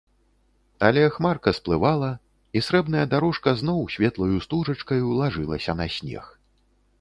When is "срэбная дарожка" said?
2.69-3.49